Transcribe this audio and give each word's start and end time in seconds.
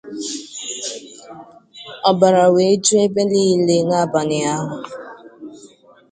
ọbara 2.09 2.43
wee 2.53 2.75
ju 2.83 2.93
ebe 3.05 3.21
niile 3.31 3.75
n'abalị 3.89 4.37
ahụ 4.55 4.75